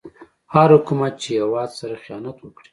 [0.53, 2.69] هر حکومت چې هيواد سره خيانت وکړي